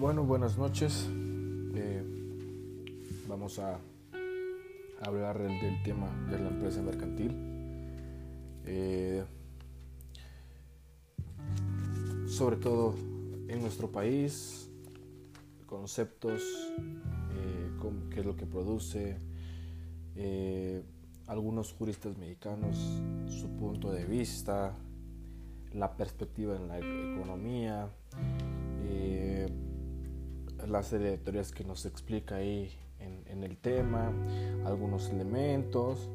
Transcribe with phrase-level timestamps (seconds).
[0.00, 1.10] Bueno, buenas noches.
[1.74, 2.02] Eh,
[3.28, 3.78] vamos a
[5.02, 7.36] hablar del, tema de la empresa mercantil.
[8.64, 9.22] Eh,
[12.26, 12.94] sobre todo
[13.46, 14.70] en nuestro país,
[15.66, 16.40] conceptos,
[17.34, 17.70] eh,
[18.10, 19.18] qué es lo que produce,
[21.26, 22.78] algunos juristas mexicanos,
[23.28, 24.72] su punto de vista,
[25.74, 27.90] la perspectiva en la economía,
[30.70, 34.12] la serie de teorías que nos explica ahí en, el tema,
[34.64, 36.10] algunos elementos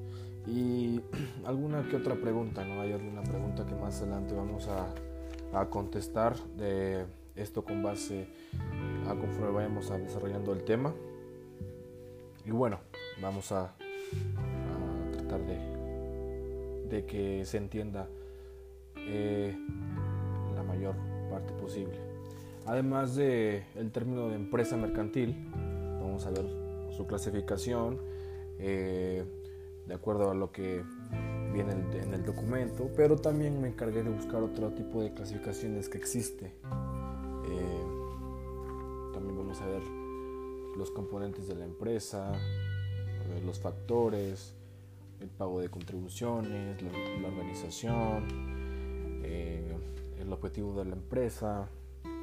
[0.47, 1.01] y
[1.45, 2.81] alguna que otra pregunta, ¿no?
[2.81, 4.87] Hay alguna pregunta que más adelante vamos a,
[5.69, 7.05] contestar de
[7.37, 8.27] esto con base
[9.07, 10.93] a conforme vayamos a desarrollando el tema.
[12.45, 12.79] Y bueno,
[13.21, 13.73] vamos a,
[15.13, 18.09] tratar de, de, que se entienda
[18.97, 19.57] eh,
[20.55, 20.95] la mayor
[21.29, 22.14] parte posible.
[22.65, 25.35] Además de el término de empresa mercantil,
[26.01, 26.45] vamos a ver
[26.95, 27.99] su clasificación
[28.59, 29.23] eh,
[29.85, 30.83] de acuerdo a lo que
[31.53, 35.97] viene en el documento, pero también me encargué de buscar otro tipo de clasificaciones que
[35.97, 36.53] existe.
[37.47, 37.83] Eh,
[39.13, 39.83] también vamos a ver
[40.75, 42.31] los componentes de la empresa,
[43.45, 44.55] los factores,
[45.21, 48.25] el pago de contribuciones, la, organización,
[49.23, 49.77] eh,
[50.19, 51.69] el objetivo de la empresa,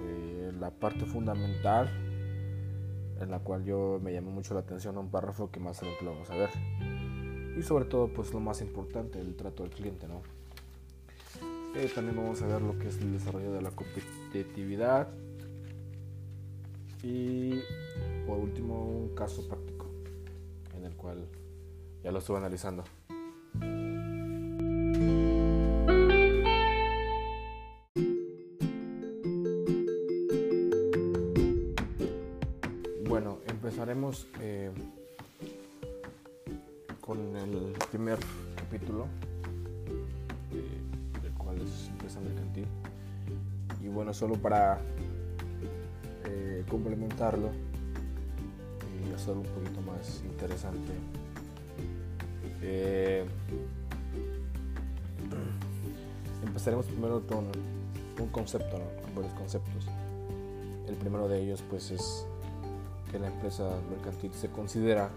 [0.02, 1.90] eh, la parte fundamental
[3.20, 6.04] en la cual yo me llamó mucho la atención a un párrafo que más adelante
[6.04, 6.50] lo vamos a ver.
[7.56, 10.22] Y sobre todo pues lo más importante el trato al cliente no
[11.74, 15.08] eh, también vamos a ver lo que es el desarrollo de la competitividad.
[17.02, 17.60] Y
[18.26, 19.86] por último un caso práctico
[20.76, 21.26] en el cual
[22.04, 22.84] ya lo estuve analizando
[44.22, 44.78] solo para
[46.26, 47.50] eh, complementarlo
[49.04, 50.92] y hacerlo un poquito más interesante.
[56.46, 57.46] empezaremos primero con
[58.20, 59.88] un concepto, con varios conceptos.
[60.86, 62.24] El primero de ellos pues es
[63.10, 65.10] que la empresa mercantil se considera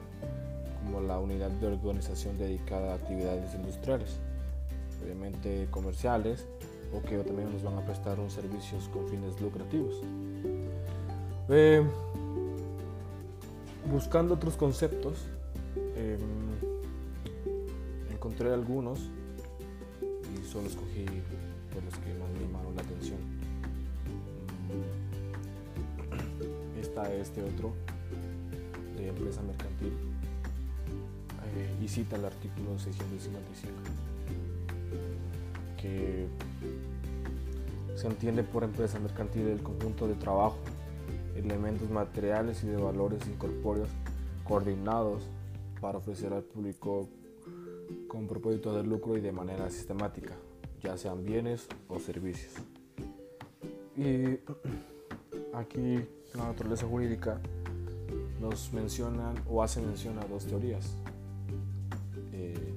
[0.84, 4.18] como la unidad de organización dedicada a actividades industriales,
[5.04, 6.48] obviamente comerciales,
[6.96, 9.96] o que también nos van a prestar un servicios con fines lucrativos.
[11.50, 11.84] Eh,
[13.92, 15.26] buscando otros conceptos,
[15.96, 16.20] em,
[18.12, 19.00] encontré algunos
[20.02, 21.06] y solo escogí
[21.74, 23.20] por los que más me llamaron la atención.
[24.70, 24.84] Mm,
[26.80, 27.74] está este otro
[28.96, 29.94] de empresa mercantil
[31.56, 34.06] eh, y cita el artículo 655
[35.86, 36.28] que
[38.06, 40.58] se entiende por empresa mercantil el conjunto de trabajo,
[41.36, 43.90] elementos materiales y de valores incorpóreos
[44.44, 45.24] coordinados
[45.82, 47.10] para ofrecer al público
[48.08, 50.36] con propósito de lucro y de manera sistemática,
[50.84, 52.54] ya sean bienes o servicios.
[53.98, 54.38] Y
[55.56, 56.06] aquí
[56.36, 57.42] la naturaleza jurídica
[58.40, 60.96] nos mencionan o hacen mención a dos teorías,
[62.34, 62.72] eh,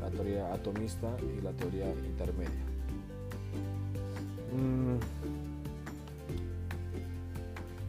[0.00, 2.73] la teoría atomista y la teoría intermedia.
[4.54, 4.98] Mm.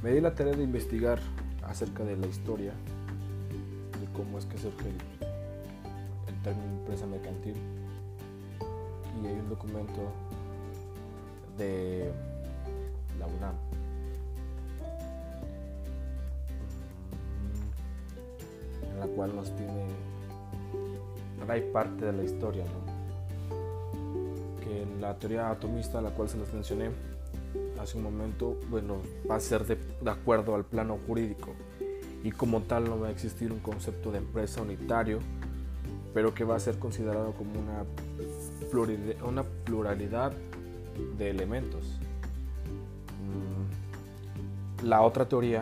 [0.04, 1.20] Me di la tarea de investigar
[1.64, 2.74] acerca de la historia,
[4.00, 4.96] de cómo es que surge el,
[6.28, 7.56] el término empresa mercantil.
[9.22, 10.12] Y hay un documento
[11.58, 12.12] de
[13.20, 13.56] la UNAM.
[19.16, 19.86] Cual nos tiene
[21.48, 22.64] hay parte de la historia,
[24.66, 26.90] que la teoría atomista, la cual se les mencioné
[27.80, 28.98] hace un momento, bueno,
[29.30, 29.78] va a ser de,
[30.10, 31.54] acuerdo al plano jurídico
[32.24, 35.20] y como tal no va a existir un concepto de empresa unitario,
[36.14, 40.34] pero que va a ser considerado como una pluralidad,
[41.18, 42.00] de elementos.
[43.22, 45.62] Mm, la otra teoría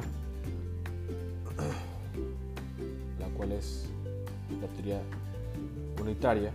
[3.52, 3.90] es
[4.62, 5.02] la teoría
[6.02, 6.52] unitaria.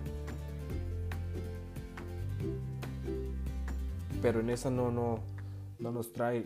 [4.20, 5.20] Pero en esa no, no,
[5.78, 6.44] no nos trae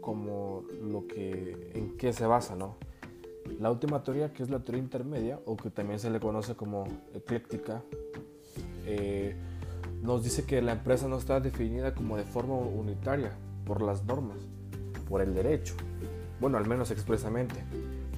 [0.00, 2.76] como lo que, en qué se basa, ¿no?
[3.60, 6.84] La última teoría, que es la teoría intermedia, o que también se le conoce como
[7.14, 7.82] ecléctica,
[8.86, 9.34] eh,
[10.02, 13.32] nos dice que la empresa no está definida como de forma unitaria
[13.64, 14.38] por las normas,
[15.08, 15.74] por el derecho,
[16.40, 17.54] bueno, al menos expresamente,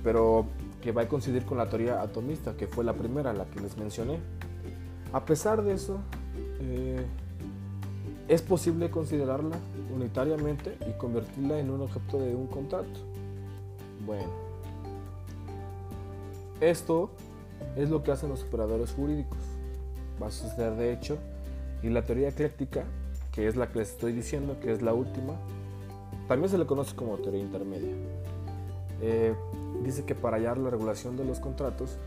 [0.03, 0.47] pero
[0.81, 3.77] que va a coincidir con la teoría atomista, que fue la primera, la que les
[3.77, 4.19] mencioné.
[5.13, 6.01] A pesar de eso,
[6.61, 7.05] eh,
[8.29, 9.57] es posible considerarla
[9.95, 13.01] unitariamente y convertirla en un objeto de un contrato.
[14.05, 14.31] Bueno,
[16.61, 17.11] esto
[17.77, 19.39] es lo que hacen los operadores jurídicos.
[20.21, 21.19] Va a suceder de hecho,
[21.83, 22.85] y la teoría ecléctica,
[23.33, 25.35] que es la que les estoy diciendo, que es la última,
[26.27, 27.95] también se le conoce como teoría intermedia.
[29.03, 29.35] Eh,
[29.85, 31.99] dice que para hallar la regulación de los contratos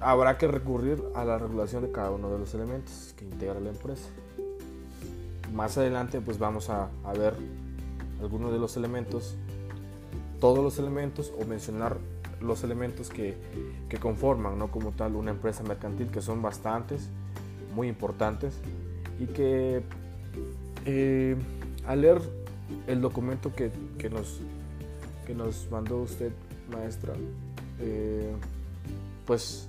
[0.00, 3.70] habrá que recurrir a la regulación de cada uno de los elementos que integra la
[3.70, 4.08] empresa.
[5.54, 7.34] Más adelante pues vamos a, ver
[8.20, 9.36] algunos de los elementos,
[10.40, 11.96] todos los elementos o mencionar
[12.40, 13.36] los elementos que,
[14.00, 14.72] conforman ¿no?
[14.72, 17.08] como tal una empresa mercantil, que son bastantes,
[17.72, 18.58] muy importantes
[19.20, 19.82] y que
[20.86, 21.36] eh,
[21.86, 22.20] al leer
[22.88, 23.70] el documento que,
[24.10, 24.40] nos,
[25.24, 26.32] que nos mandó usted,
[26.68, 27.14] maestra,
[27.80, 28.32] eh,
[29.24, 29.68] pues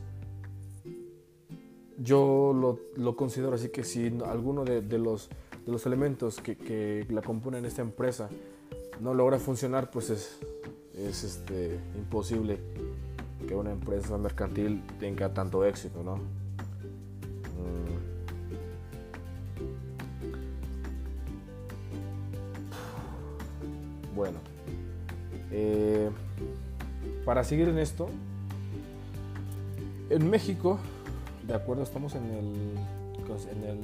[2.00, 5.30] yo lo, lo, considero así que si alguno de, los,
[5.66, 8.30] de los, elementos que, que, la componen esta empresa
[9.00, 10.40] no logra funcionar, pues es,
[10.94, 12.60] es este, imposible
[13.48, 16.16] que una empresa mercantil tenga tanto éxito, ¿no?
[16.16, 16.20] Mm.
[24.16, 24.38] Bueno,
[25.52, 26.10] eh,
[27.26, 28.08] para seguir en esto,
[30.10, 30.80] en México
[31.48, 32.54] de acuerdo, estamos en el,
[33.52, 33.80] en el,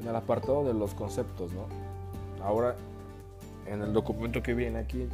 [0.00, 1.66] en el apartado de los conceptos, ¿no?
[2.42, 2.76] Ahora,
[3.66, 5.06] en el documento que viene aquí,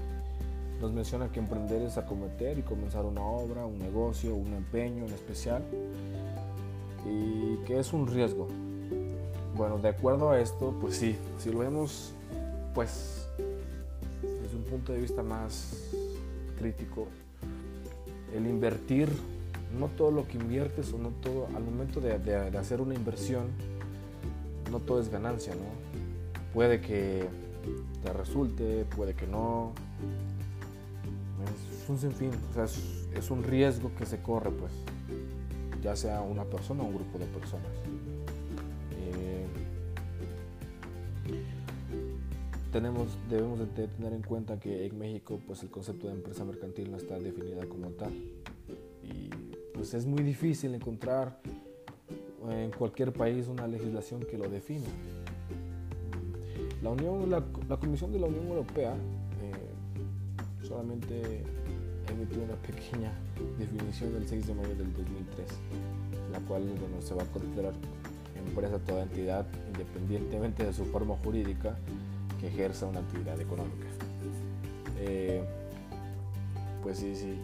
[0.81, 5.13] nos menciona que emprender es acometer y comenzar una obra, un negocio, un empeño en
[5.13, 5.63] especial,
[7.05, 8.49] y que es un riesgo.
[9.57, 12.13] Bueno, de acuerdo a esto, pues sí, si lo vemos,
[12.75, 13.27] pues,
[14.23, 15.91] desde un punto de vista más
[16.59, 17.07] crítico,
[18.35, 19.09] el invertir
[19.79, 22.13] no todo lo que inviertes o no todo, al momento de,
[22.59, 23.47] hacer una inversión,
[24.71, 25.65] no todo es ganancia, ¿no?
[26.53, 27.27] Puede que
[28.03, 29.73] te resulte, puede que no.
[31.83, 34.73] Es un sinfín, o sea, es, un riesgo que se corre, pues,
[35.83, 37.71] ya sea una persona o un grupo de personas.
[38.99, 39.47] Eh,
[42.73, 46.91] tenemos, debemos de tener en cuenta que en México, pues, el concepto de empresa mercantil
[46.91, 48.13] no está definida como tal
[49.77, 51.39] pues es muy difícil encontrar
[52.51, 54.87] en cualquier país una legislación que lo defina.
[56.83, 58.95] La, Unión, la, Comisión de la Unión Europea
[59.43, 61.43] eh, solamente
[62.13, 63.13] emitió una pequeña
[63.59, 65.49] definición del 6 de mayo del 2003,
[66.33, 66.65] la cual
[67.01, 67.73] se va a considerar
[68.47, 71.77] empresa toda entidad, independientemente de su forma jurídica,
[72.41, 73.87] que ejerza una actividad económica.
[74.99, 75.43] Eh,
[76.83, 77.39] pues sí, sí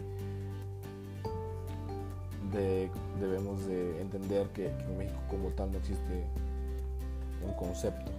[3.19, 6.25] debemos de entender que, en México como tal no existe
[7.45, 8.11] un concepto.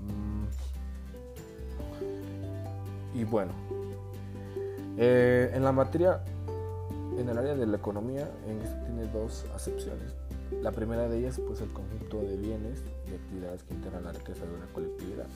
[0.00, 0.44] Mm.
[3.18, 3.52] Y bueno,
[4.98, 6.20] eh, en la materia,
[7.18, 10.14] en el área de la economía, tiene dos acepciones.
[10.62, 14.44] La primera de ellas, pues el conjunto de bienes y actividades que integran la riqueza
[14.44, 15.26] de una colectividad.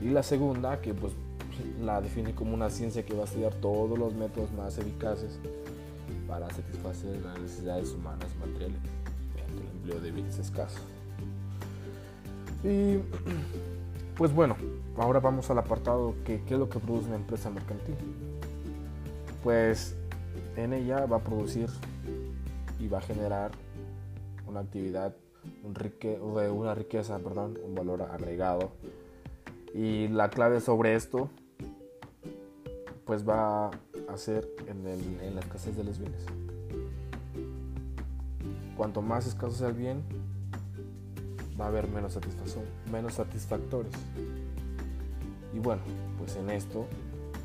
[0.00, 1.12] Y la segunda, que pues
[1.80, 5.38] la define como una ciencia que va a estudiar todos los métodos más eficaces
[6.32, 8.80] para satisfacer las necesidades humanas materiales
[9.34, 10.80] mediante el empleo de bienes escasos.
[12.64, 12.96] Y
[14.16, 14.56] pues bueno,
[14.96, 17.96] ahora vamos al apartado que qué es lo que produce una empresa mercantil.
[19.44, 19.94] Pues
[20.56, 21.68] en ella va a producir
[22.80, 23.50] y va a generar
[24.46, 25.14] una actividad,
[25.62, 28.72] una riqueza, perdón, un valor agregado.
[29.74, 31.28] Y la clave sobre esto,
[33.04, 33.70] pues va
[34.08, 36.24] hacer en, el, la escasez de los bienes.
[38.76, 40.02] Cuanto más escaso sea el bien,
[41.60, 43.92] va a haber menos satisfacción, menos satisfactores.
[45.54, 45.82] Y bueno,
[46.18, 46.86] pues en esto,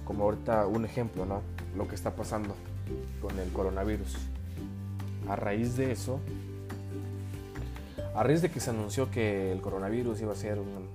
[0.05, 1.41] como ahorita un ejemplo, ¿no?
[1.75, 2.55] Lo que está pasando
[3.21, 4.17] con el coronavirus.
[5.27, 6.19] A raíz de eso,
[8.15, 10.87] a raíz de que se anunció que el coronavirus iba a ser un,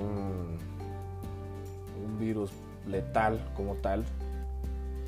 [0.00, 0.58] un,
[2.04, 2.50] un virus
[2.86, 4.04] letal como tal,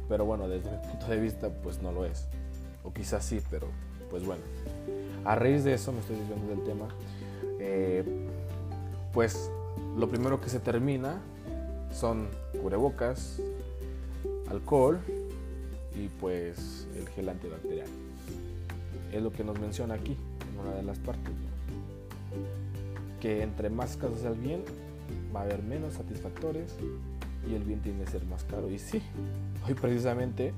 [0.09, 2.27] pero bueno, desde mi punto de vista, pues no lo es.
[2.83, 3.69] O quizás sí, pero
[4.11, 4.43] pues bueno.
[5.25, 6.89] A raíz de eso, me estoy diciendo del tema,
[7.59, 8.05] eh,
[9.13, 9.51] pues
[9.97, 11.21] lo primero que se termina
[11.93, 12.29] son
[12.61, 13.41] cubrebocas,
[14.51, 15.01] alcohol
[15.97, 17.89] y pues el gel antibacterial.
[19.13, 20.17] Es lo que nos menciona aquí,
[20.53, 21.33] en una de las partes.
[23.21, 24.63] Que entre más casos el bien,
[25.35, 26.77] va a haber menos satisfactores
[27.49, 28.71] y el bien tiene que ser más caro.
[28.71, 29.03] Y sí,
[29.67, 30.53] hoy precisamente,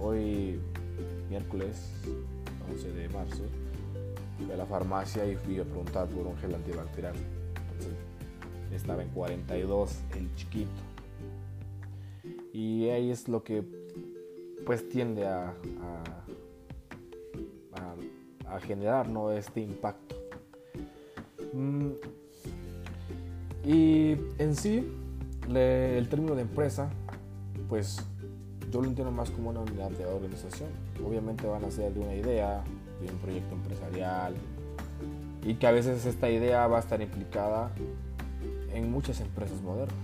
[0.00, 0.58] hoy
[1.28, 1.92] miércoles
[2.70, 3.42] 11 de marzo,
[4.36, 7.14] fui a la farmacia y fui a preguntar por un gel antibacterial.
[8.72, 10.70] Estaba en 42 el chiquito.
[12.52, 13.64] Y ahí es lo que
[14.66, 15.54] pues tiende a,
[18.46, 19.30] a, generar ¿no?
[19.30, 20.16] este impacto.
[21.52, 21.90] Mm,
[23.64, 24.84] y en sí,
[25.56, 26.90] el término de empresa,
[27.68, 28.04] pues
[28.70, 30.68] yo lo entiendo más como una unidad de organización.
[31.06, 32.62] Obviamente van a ser de una idea,
[33.00, 34.34] de un proyecto empresarial,
[35.42, 37.70] y que a veces esta idea va a estar implicada
[38.72, 39.94] en muchas empresas modernas.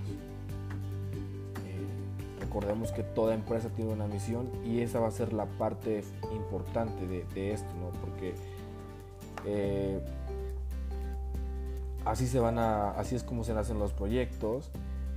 [1.67, 6.03] Eh, recordemos que toda empresa tiene una misión y esa va a ser la parte
[6.33, 7.91] importante de, esto, ¿no?
[8.01, 8.35] porque
[9.45, 10.01] eh,
[12.05, 14.71] así, se van a, así es como se nacen los proyectos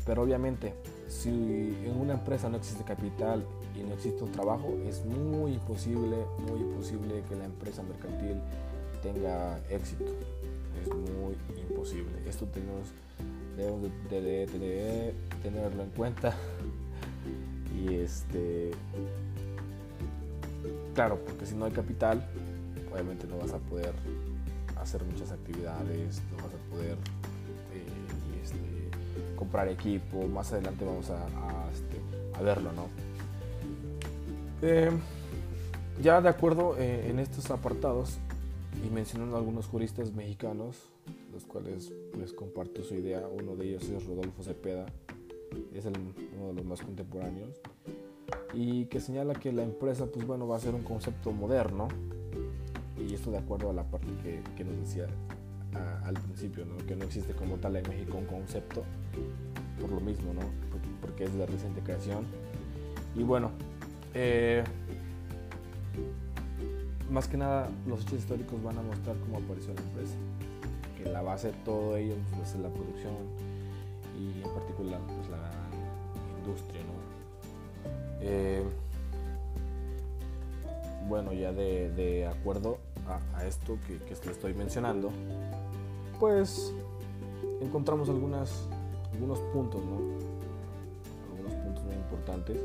[0.07, 0.73] pero obviamente,
[1.09, 3.45] si en una empresa no existe capital
[3.75, 6.15] y no existe un trabajo, es muy imposible,
[6.49, 8.37] muy imposible que la empresa mercantil
[9.03, 10.05] tenga éxito.
[10.81, 11.35] Es muy
[11.69, 12.13] imposible.
[12.25, 12.87] Esto tenemos,
[13.57, 16.33] debemos de, tenerlo en cuenta.
[17.75, 18.71] Y este,
[20.95, 22.25] claro, porque si no hay capital,
[22.93, 23.93] obviamente no vas a poder
[24.77, 26.97] hacer muchas actividades, no vas a poder
[29.37, 31.25] comprar equipo, más adelante vamos a,
[31.71, 32.87] este, verlo, ¿no?
[34.61, 34.91] Eh,
[36.01, 38.17] ya de acuerdo eh, en estos apartados
[38.85, 40.89] y mencionando algunos juristas mexicanos,
[41.31, 44.85] los cuales les comparto su idea, uno de ellos es Rodolfo Cepeda,
[45.73, 47.61] es uno de los más contemporáneos,
[48.53, 51.87] y que señala que la empresa pues bueno va a ser un concepto moderno,
[52.97, 55.07] y esto de acuerdo a la parte que, que nos decía
[55.73, 58.83] al principio, que no existe como tal en México un concepto,
[59.79, 60.31] por lo mismo,
[61.01, 62.25] porque es de reciente creación.
[63.15, 63.51] Y bueno,
[64.13, 64.63] eh,
[67.09, 70.15] más que nada los hechos históricos van a mostrar cómo apareció la empresa,
[70.97, 73.13] que la base de todo ello pues, es la producción
[74.19, 75.51] y en particular pues, la
[76.39, 76.81] industria.
[76.81, 76.97] ¿no?
[78.21, 78.63] Eh,
[81.07, 82.79] bueno, ya de, acuerdo
[83.33, 85.11] a, esto que, estoy mencionando,
[86.19, 86.73] pues
[87.61, 88.67] encontramos algunas,
[89.13, 89.97] algunos puntos, ¿no?
[91.31, 92.57] Algunos puntos muy importantes.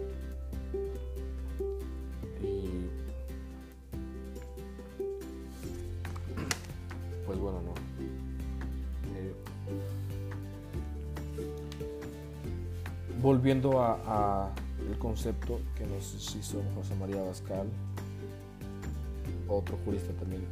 [2.43, 2.89] Y
[7.27, 7.73] pues bueno, ¿no?
[9.17, 9.35] Eh,
[13.21, 14.51] volviendo a,
[14.89, 17.69] el concepto que nos hizo José María Bascal,
[19.49, 20.43] otro jurista también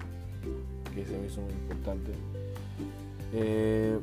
[0.94, 2.12] que se me hizo muy importante,
[3.32, 3.98] eh,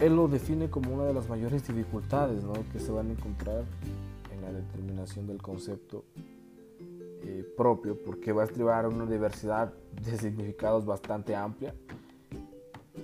[0.00, 3.64] él lo define como una de las mayores dificultades que se van a encontrar
[4.32, 6.04] en la determinación del concepto
[7.24, 9.72] eh, propio, porque va a estribar una diversidad
[10.04, 11.74] de significados bastante amplia.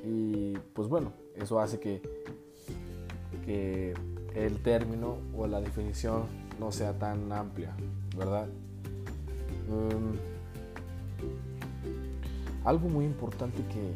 [0.04, 2.00] Y pues bueno, eso hace que,
[3.44, 3.94] que
[4.34, 6.24] el término o la definición
[6.60, 7.74] no sea tan amplia,
[8.16, 8.48] ¿verdad?
[9.68, 10.16] Um,
[12.64, 13.92] algo muy importante que,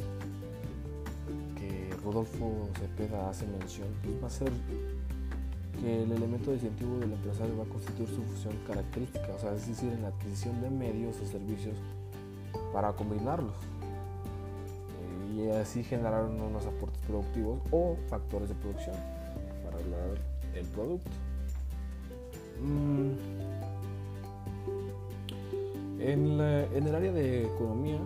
[2.09, 4.51] Rodolfo Cepeda hace mención, pues va a ser
[5.79, 9.69] que el elemento distintivo del empresario va a constituir su función característica, o sea, es
[9.69, 11.77] decir, en la adquisición de medios o servicios
[12.73, 13.55] para combinarlos
[15.03, 18.97] eh, y así generar unos aportes productivos o factores de producción
[19.65, 20.19] para lograr
[20.55, 21.11] el producto.
[22.63, 23.13] Mm.
[26.01, 28.01] En, en, el área de economía,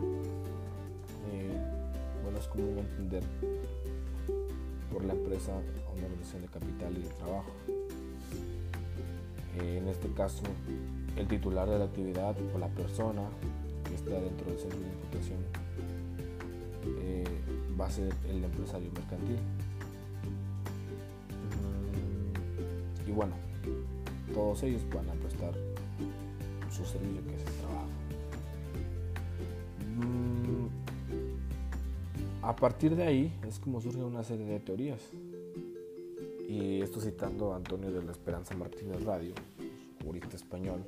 [1.30, 1.56] eh,
[2.24, 3.22] bueno, es común entender
[4.92, 7.50] por la empresa o una relación de capital y de trabajo.
[9.58, 10.42] Eh, en este caso,
[11.16, 13.22] el titular de la actividad o la persona
[13.84, 15.38] que está dentro del centro de imputación
[17.00, 17.24] eh,
[17.78, 19.38] va a ser el empresario mercantil.
[23.06, 23.34] Y bueno,
[24.32, 25.52] todos ellos van a prestar
[26.70, 27.61] su servicio que es
[32.52, 35.00] A partir de ahí es como surge una serie de teorías.
[36.46, 39.32] Y esto citando a Antonio de la Esperanza Martínez Radio,
[40.04, 40.84] jurista español,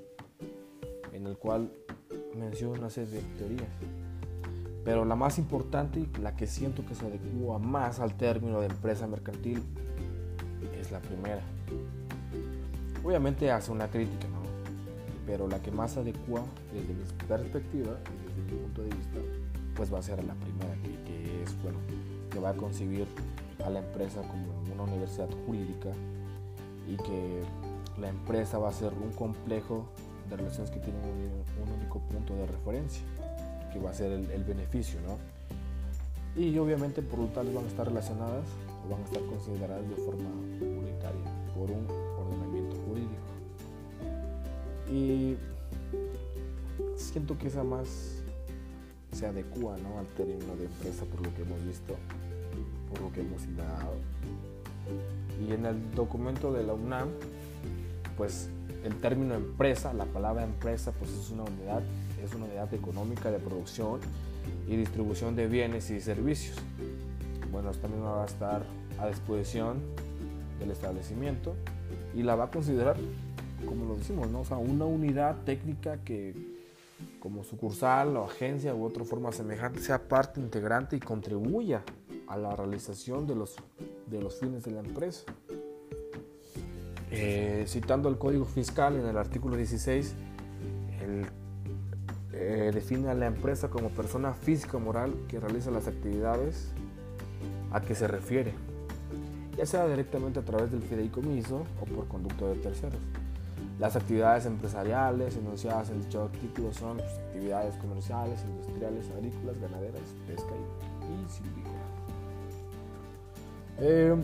[1.14, 1.73] en el cual
[2.37, 3.71] menciona una serie de teorías.
[4.85, 8.66] Pero la más importante y la que siento que se adecua más al término de
[8.66, 9.62] empresa mercantil
[10.78, 11.40] es la primera.
[13.02, 14.42] Obviamente hace una crítica, ¿no?
[15.26, 16.44] Pero la que más adecua
[16.75, 19.18] desde mi perspectiva y desde mi punto de vista,
[19.75, 21.79] pues va a ser la primera, que, es, bueno,
[22.31, 23.07] que va a concebir
[23.65, 25.91] a la empresa como una universidad jurídica
[26.89, 27.43] y que
[28.01, 29.87] la empresa va a ser un complejo
[30.29, 33.03] de relaciones que tienen un, único punto de referencia,
[33.73, 35.19] que va a ser el, beneficio, ¿no?
[36.41, 38.45] Y obviamente por lo tanto van a estar relacionadas
[38.85, 41.23] o van a estar consideradas de forma unitaria
[41.55, 41.87] por un
[42.19, 43.25] ordenamiento jurídico.
[44.91, 45.37] Y
[46.97, 48.24] siento que esa más
[49.14, 49.99] se adecua ¿no?
[49.99, 51.97] al término de empresa por lo que hemos visto,
[52.90, 53.97] por lo que hemos indagado.
[55.47, 57.09] Y en el documento de la UNAM,
[58.16, 58.49] pues
[58.85, 61.83] el término empresa, la palabra empresa, pues es una unidad,
[62.23, 64.00] es una unidad económica de producción
[64.68, 66.56] y distribución de bienes y servicios.
[67.50, 68.62] Bueno, esta misma va a estar
[68.99, 69.80] a disposición
[70.59, 71.54] del establecimiento
[72.14, 72.97] y la va a considerar,
[73.66, 74.40] como lo decimos, ¿no?
[74.40, 76.53] o sea, una unidad técnica que
[77.25, 81.83] como sucursal o agencia u otra forma semejante sea parte integrante y contribuya
[82.28, 83.57] a la realización de los,
[84.09, 85.25] de los fines de la empresa.
[87.11, 90.14] Eh, citando el Código Fiscal en el artículo 16,
[92.35, 96.73] eh, define a la empresa como persona física o moral que realiza las actividades
[97.73, 98.52] a que se refiere,
[99.57, 103.00] ya sea directamente a través del fideicomiso o por conducto de terceros.
[103.78, 111.31] Las actividades empresariales enunciadas en dicho artículo son actividades comerciales, industriales, agrícolas, ganaderas, pesca y,
[111.31, 111.75] silvícola.
[113.78, 114.14] Eh,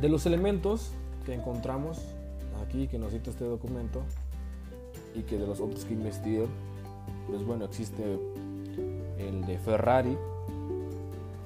[0.00, 0.92] de los elementos
[1.24, 1.98] que encontramos
[2.66, 4.02] aquí, que nos cita este documento,
[5.14, 6.46] y que de los otros que investigué,
[7.28, 8.18] pues bueno, existe
[9.18, 10.16] el de Ferrari,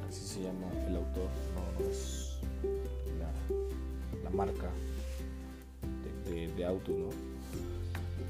[0.09, 2.39] así se llama el autor, no, es
[4.23, 4.69] la, marca
[6.57, 7.09] de, autos, ¿no?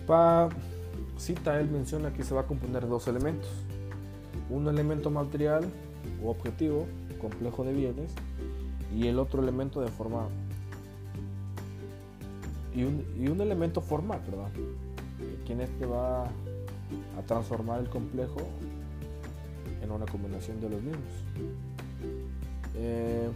[0.07, 0.49] Pa,
[1.19, 3.49] cita, él menciona que se va a componer dos elementos,
[4.51, 5.65] un elemento material
[6.25, 6.87] o objetivo,
[7.21, 8.13] complejo de bienes,
[8.95, 10.29] y el otro elemento de forma
[12.77, 12.85] y
[13.29, 14.51] un, elemento formal, ¿verdad?
[15.47, 18.41] Quien este va a transformar el complejo
[19.83, 21.03] en una combinación de los mismos.
[22.75, 23.31] Eh,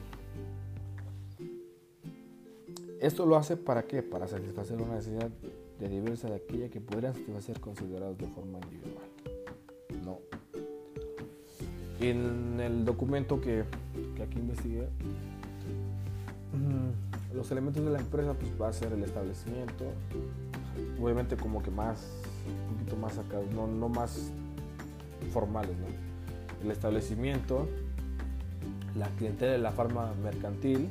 [3.00, 4.02] esto lo hace para qué?
[4.02, 5.30] Para satisfacer una necesidad
[5.78, 9.04] de diversa de aquella que podrían ser considerados de forma individual.
[10.04, 10.18] No.
[12.00, 13.64] En el documento que,
[14.16, 14.88] que aquí investigué,
[17.34, 19.84] los elementos de la empresa pues va a ser el establecimiento,
[21.00, 22.06] obviamente como que más,
[22.68, 24.30] un poquito más acá, no, no más
[25.32, 25.86] formales, ¿no?
[26.64, 27.68] El establecimiento,
[28.96, 30.88] la clientela de la farma mercantil.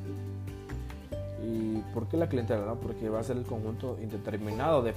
[1.43, 2.75] ¿Y por qué la clientela?
[2.75, 4.93] Porque va a ser el conjunto indeterminado de,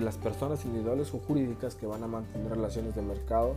[0.00, 3.56] las personas individuales o jurídicas que van a mantener relaciones de mercado,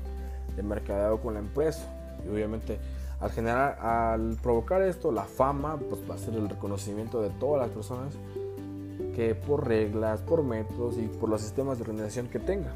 [0.56, 1.88] de mercadeo con la empresa.
[2.26, 2.78] Y obviamente
[3.22, 7.62] al generar, al provocar esto, la fama, pues va a ser el reconocimiento de todas
[7.62, 8.14] las personas
[9.16, 12.76] que por reglas, por métodos y por los sistemas de organización que tenga.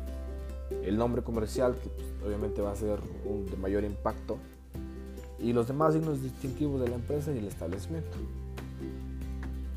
[0.84, 4.38] El nombre comercial, que pues, obviamente va a ser de mayor impacto,
[5.38, 8.18] y los demás signos distintivos de la empresa y el establecimiento.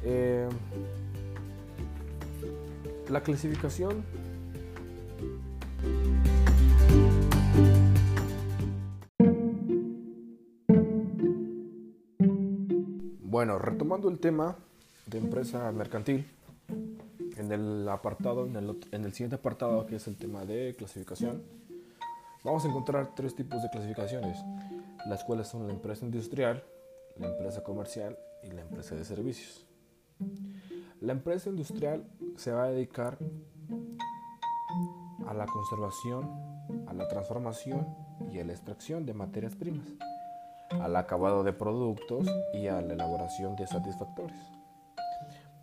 [0.04, 0.48] Eh,
[3.08, 4.04] la clasificación
[13.32, 14.56] Bueno, retomando el tema
[15.06, 16.26] de empresa mercantil,
[17.38, 21.42] en el apartado, en el, siguiente apartado que es el tema de clasificación,
[22.44, 24.36] vamos a encontrar tres tipos de clasificaciones,
[25.06, 26.62] las cuales son la empresa industrial,
[27.18, 29.64] la empresa comercial y la empresa de servicios.
[31.00, 32.04] La empresa industrial
[32.36, 33.18] se va a dedicar
[35.26, 36.30] a la conservación,
[36.86, 37.86] a la transformación
[38.32, 39.86] y a la extracción de materias primas
[40.80, 44.36] al acabado de productos y a la elaboración de satisfactores.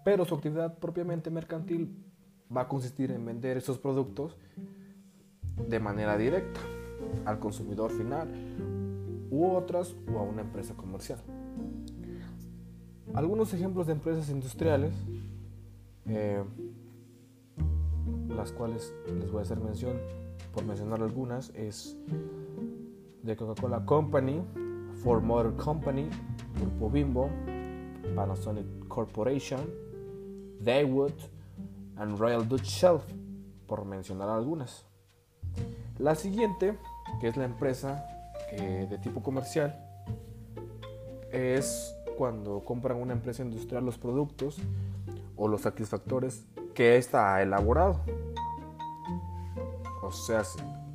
[0.04, 2.06] Pero su actividad propiamente mercantil
[2.56, 4.38] va a consistir en vender esos productos
[5.68, 6.60] de manera directa
[7.26, 8.28] al consumidor final
[9.30, 11.20] u otras o a una empresa comercial.
[13.14, 14.94] Algunos ejemplos de empresas industriales,
[16.06, 16.44] eh,
[18.30, 19.98] las cuales les voy a hacer mención,
[20.54, 21.98] por mencionar algunas, es
[23.24, 24.42] de Coca-Cola Company,
[25.04, 26.10] Ford Motor Company,
[26.60, 27.30] Grupo Bimbo,
[28.16, 29.60] Panasonic Corporation,
[30.62, 31.12] Daewoo
[31.98, 33.00] and Royal Dutch Shell,
[33.68, 34.86] por mencionar algunas.
[35.98, 36.78] La siguiente,
[37.20, 38.06] que es la empresa
[38.52, 39.86] eh, de tipo comercial,
[41.32, 44.58] es cuando compran una empresa industrial los productos
[45.38, 48.02] o los satisfactores que ésta ha elaborado.
[50.04, 50.44] O sea,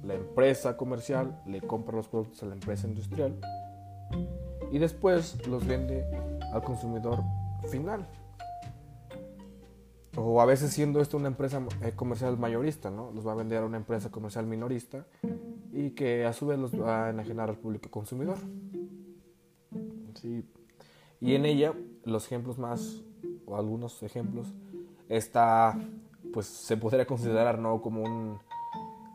[0.03, 3.41] la empresa comercial le compra los productos a la empresa industrial
[4.71, 6.05] y después los vende
[6.53, 7.21] al consumidor
[7.71, 8.07] final.
[10.19, 13.13] O a veces siendo esto una empresa eh, comercial mayorista, ¿no?
[13.13, 15.07] Los va a vender a una empresa comercial minorista
[15.73, 18.37] y que a su vez los va a enajenar al público consumidor.
[20.21, 20.45] Sí.
[21.25, 21.73] Y en ella,
[22.05, 23.03] los ejemplos más,
[23.47, 24.47] o algunos ejemplos,
[25.09, 25.75] está,
[26.35, 27.81] pues se podría considerar, ¿no?
[27.81, 28.39] Como un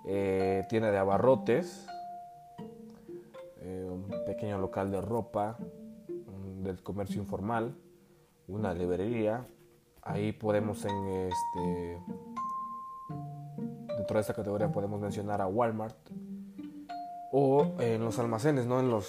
[0.08, 1.86] eh, tienda de abarrotes,
[3.62, 5.60] eh, un pequeño local de ropa,
[6.64, 7.76] del comercio informal,
[8.48, 9.46] una librería.
[10.02, 12.00] Ahí podemos en este
[13.98, 15.96] dentro de esta categoría podemos mencionar a Walmart
[17.32, 18.80] o en los almacenes, ¿no?
[18.80, 19.06] En los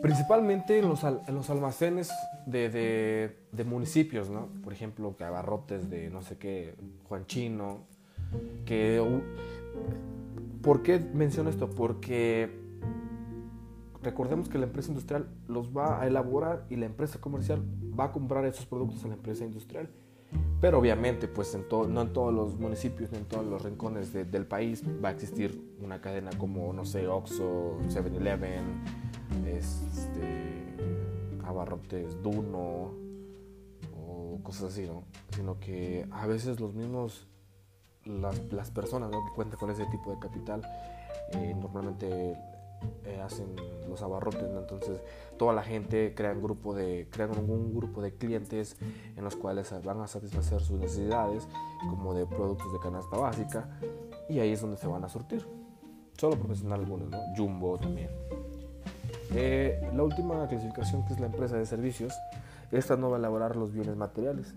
[0.00, 2.10] principalmente en los, en los almacenes
[2.46, 4.48] de, de, municipios, ¿no?
[4.62, 6.74] Por ejemplo, que abarrotes de no sé qué,
[7.08, 7.86] Juan Chino,
[8.64, 9.00] que
[10.62, 11.68] ¿Por qué menciono esto?
[11.68, 12.50] Porque
[14.00, 17.62] recordemos que la empresa industrial los va a elaborar y la empresa comercial
[17.98, 19.90] va a comprar esos productos a la empresa industrial.
[20.60, 24.46] Pero obviamente, pues en no en todos los municipios, ni en todos los rincones del
[24.46, 28.62] país va a existir una cadena como, no sé, Oxxo, 7-Eleven,
[29.46, 30.76] este,
[31.44, 32.92] abarrotes Duno
[33.96, 35.04] o cosas así, ¿no?
[35.34, 37.26] Sino que a veces los mismos,
[38.04, 39.24] las, personas ¿no?
[39.24, 40.62] que cuentan con ese tipo de capital,
[41.32, 42.36] eh, normalmente
[43.04, 43.54] eh, hacen
[43.88, 45.00] los abarrotes, entonces
[45.38, 48.76] toda la gente crea un grupo de crean un grupo de clientes
[49.16, 51.48] en los cuales van a satisfacer sus necesidades
[51.88, 53.68] como de productos de canasta básica
[54.28, 55.46] y ahí es donde se van a surtir.
[56.16, 57.18] Solo por mencionar algunos, ¿no?
[57.36, 58.10] Jumbo también.
[59.34, 62.12] Eh, la última clasificación que es la empresa de servicios,
[62.70, 64.54] esta no va a elaborar los bienes materiales,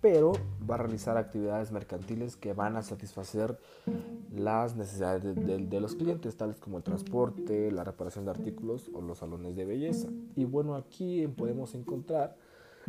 [0.00, 0.32] pero
[0.68, 3.58] va a realizar actividades mercantiles que van a satisfacer
[4.34, 9.18] las necesidades de, los clientes, tales como el transporte, la reparación de artículos o los
[9.18, 10.08] salones de belleza.
[10.34, 12.36] Y bueno, aquí podemos encontrar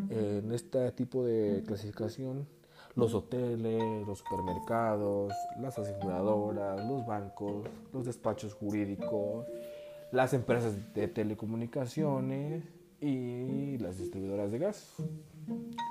[0.10, 2.48] en este tipo de clasificación
[2.96, 9.46] los hoteles, los supermercados, las aseguradoras, los bancos, los despachos jurídicos,
[10.12, 12.64] las empresas de telecomunicaciones
[13.00, 14.94] y las distribuidoras de gas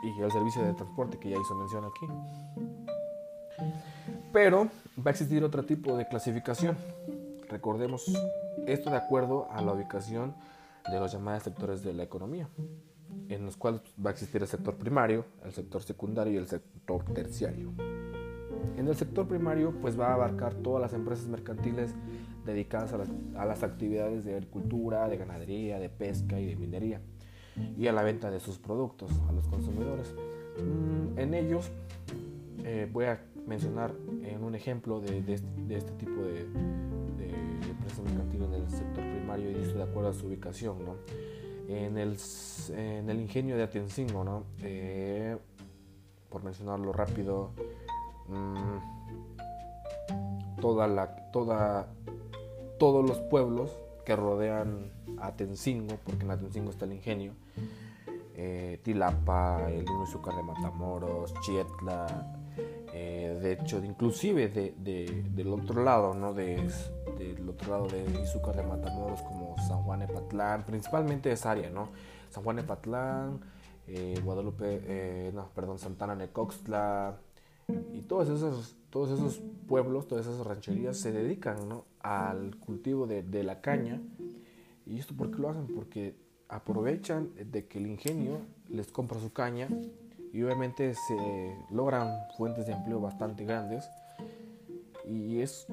[0.02, 2.06] y el servicio de transporte que ya hizo mención aquí.
[4.32, 6.76] Pero va a existir otro tipo de clasificación.
[7.48, 8.04] Recordemos
[8.66, 10.34] esto de acuerdo a la ubicación
[10.90, 12.48] de los llamados sectores de la economía,
[13.28, 17.04] en los cuales va a existir el sector primario, el sector secundario y el sector
[17.12, 17.72] terciario.
[18.76, 21.94] En el sector primario pues va a abarcar todas las empresas mercantiles
[22.46, 27.00] dedicadas a las, actividades de agricultura, de ganadería, de pesca y de minería
[27.76, 30.14] y a la venta de sus productos a los consumidores.
[30.58, 31.70] Mm, en ellos
[32.64, 36.44] eh, voy a mencionar en un ejemplo de, este tipo de,
[37.16, 40.84] de, en el sector primario y esto de acuerdo a su ubicación.
[40.84, 40.96] ¿no?
[41.68, 42.16] En, el,
[42.70, 44.44] en el ingenio de Atencingo, ¿no?
[44.62, 45.36] Eh,
[46.28, 47.50] por mencionarlo rápido,
[48.28, 48.78] mmm,
[50.60, 51.88] toda la, toda,
[52.78, 57.32] todos los pueblos que rodean Atencingo, porque en Atencingo está el ingenio,
[58.34, 62.06] eh, Tilapa, el Izúcar de Matamoros, Chietla,
[62.92, 66.32] eh, de hecho, inclusive de, del otro lado, ¿no?
[66.34, 66.56] De,
[67.18, 71.88] del otro lado de Izúcar de Matamoros, como San Juan Epatlán, principalmente esa área, ¿no?
[72.30, 73.40] San Juan Epatlán,
[73.88, 77.16] eh, Guadalupe, no, perdón, Santana Necoxtla,
[77.92, 81.84] y todos esos, todos esos pueblos, todas esas rancherías se dedican ¿no?
[82.06, 84.00] Al cultivo de, de la caña.
[84.86, 85.66] ¿Y esto por qué lo hacen?
[85.74, 86.14] Porque
[86.48, 88.38] aprovechan de que el ingenio
[88.68, 89.68] les compra su caña
[90.32, 93.88] y obviamente se logran fuentes de empleo bastante grandes
[95.04, 95.66] y es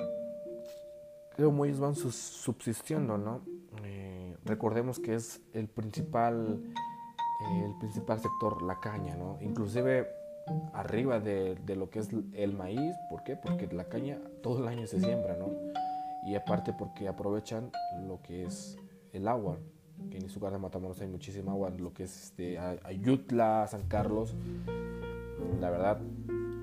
[1.37, 3.41] como ellos van subsistiendo, ¿no?
[3.83, 6.61] Eh, recordemos que es el principal,
[7.65, 9.37] el principal sector la caña, ¿no?
[9.41, 10.07] Inclusive
[10.73, 13.35] arriba de, de, lo que es el maíz, ¿por qué?
[13.35, 15.72] Porque la caña todo el año se siembra, ¿no?
[16.25, 17.71] Y aparte porque aprovechan
[18.07, 18.77] lo que es
[19.12, 19.57] el agua,
[20.09, 24.36] que en Izúcar de Matamoros hay muchísima agua, lo que es este, Ayutla, San Carlos,
[25.59, 26.01] la verdad,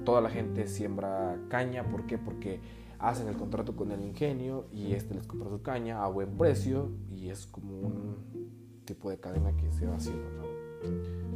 [0.05, 2.19] toda la gente siembra caña, ¿por qué?
[2.19, 2.61] Porque
[2.99, 6.91] hacen el contrato con el ingenio y este les compra su caña a buen precio
[7.11, 10.29] y es como un tipo de cadena que se va haciendo,
[10.83, 11.31] eh,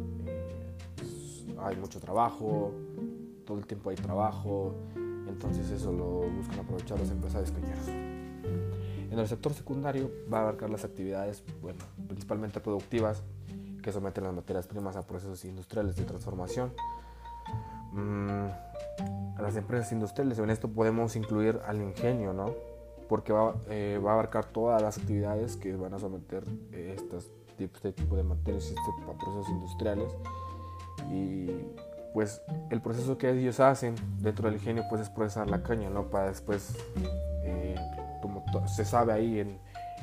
[1.58, 2.72] hay mucho trabajo,
[3.46, 4.74] todo el tiempo hay trabajo,
[5.28, 8.13] entonces eso lo buscan aprovechar los empresarios cañeros.
[9.14, 13.22] En el sector secundario va a abarcar las actividades, bueno, principalmente productivas,
[13.80, 16.72] que someten las materias primas a procesos industriales de transformación.
[17.92, 18.48] Mm,
[19.40, 22.54] las empresas industriales, en esto podemos incluir al ingenio, ¿no?
[23.08, 27.30] Porque va, eh, va, a abarcar todas las actividades que van a someter eh, estas
[27.56, 30.12] este tipo de materias este, para procesos industriales.
[32.14, 36.10] Pues el proceso que ellos hacen dentro del ingenio pues es procesar la caña, ¿no?
[36.10, 36.72] Para después,
[37.42, 37.74] eh,
[38.22, 39.58] como se sabe ahí en,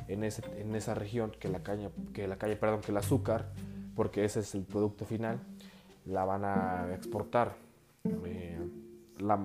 [0.09, 3.45] en, esa región que la caña, que la caña, perdón, que el azúcar,
[3.95, 5.39] porque ese es el producto final,
[6.05, 7.55] la van a exportar.
[8.25, 8.59] Eh,
[9.17, 9.37] la,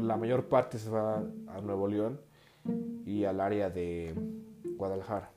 [0.00, 2.20] la, mayor parte se va a Nuevo León
[3.06, 4.14] y al área de
[4.76, 5.30] Guadalajara.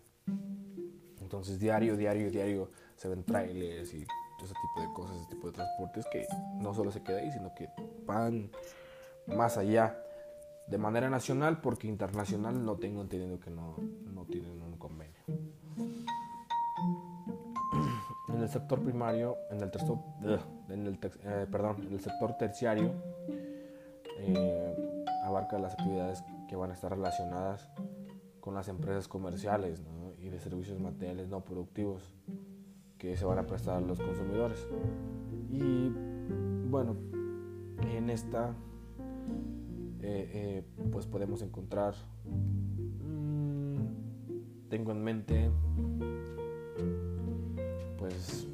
[1.22, 4.06] Entonces diario, diario, diario se ven trailers y
[4.46, 7.54] ese tipo de cosas, ese tipo de transportes que no solo se queda ahí, sino
[7.54, 7.70] que
[8.06, 8.52] van
[9.28, 9.98] más allá
[10.68, 13.76] de manera nacional porque internacional no tengo entendido que no,
[14.14, 15.20] no tienen un convenio.
[18.30, 19.96] En el sector primario, en el, tercer,
[20.70, 22.92] en el, eh, perdón, en el sector terciario,
[24.18, 27.70] eh, abarca las actividades que van a estar relacionadas
[28.40, 29.84] con las empresas comerciales
[30.20, 32.14] y de servicios materiales no productivos
[33.04, 34.66] que se van a prestar a los consumidores.
[35.52, 35.92] Y
[36.70, 36.96] bueno,
[37.82, 38.56] en esta
[40.00, 41.96] eh, eh, pues podemos encontrar,
[43.04, 43.76] mm,
[44.70, 45.52] tengo en mente,
[47.98, 48.48] pues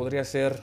[0.00, 0.62] podría ser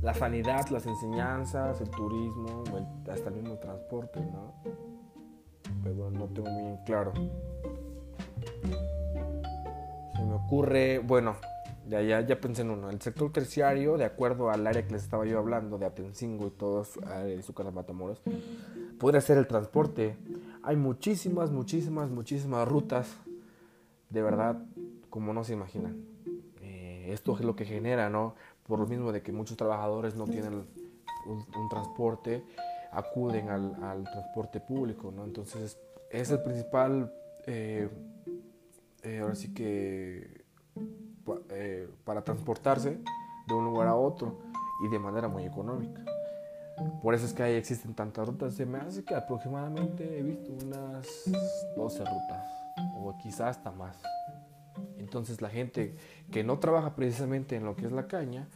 [0.00, 2.64] la sanidad, las enseñanzas, el turismo,
[3.12, 4.54] hasta el mismo transporte, ¿no?
[5.84, 7.12] Pero no tengo bien claro.
[10.16, 11.36] Se me ocurre, bueno,
[11.86, 12.88] ya, ya, ya pensé en uno.
[12.88, 16.52] El sector terciario, de acuerdo al área que les estaba yo hablando, de Atencingo y
[16.52, 17.02] todo su
[17.42, 18.22] Zúcar de Matamoros,
[18.98, 20.16] podría ser el transporte.
[20.62, 23.14] Hay muchísimas, muchísimas, muchísimas rutas,
[24.08, 24.64] de verdad,
[25.10, 26.09] como no se imaginan.
[27.10, 28.34] Eh, esto es lo que genera, ¿no?
[28.66, 30.66] Por lo mismo de que muchos trabajadores no tienen
[31.26, 32.44] un, transporte,
[32.92, 35.24] acuden al, transporte público, ¿no?
[35.24, 35.78] Entonces
[36.10, 37.12] es el principal,
[37.46, 37.88] eh,
[39.02, 40.44] eh, ahora sí que,
[42.04, 42.98] para transportarse
[43.46, 44.38] de un lugar a otro
[44.84, 46.02] y de manera muy económica.
[47.02, 48.54] Por eso es que ahí existen tantas rutas.
[48.54, 51.06] Se me hace que aproximadamente he visto unas
[51.76, 52.46] 12 rutas
[52.96, 53.96] o quizás hasta más.
[54.98, 55.94] Entonces la gente
[56.30, 58.48] que no trabaja precisamente en lo que es la caña,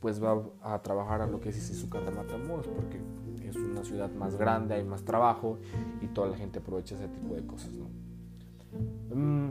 [0.00, 3.00] pues va a trabajar a lo que es Izúcar de porque
[3.48, 5.58] es una ciudad más grande, hay más trabajo
[6.00, 7.70] y toda la gente aprovecha ese tipo de cosas.
[9.14, 9.50] Mm,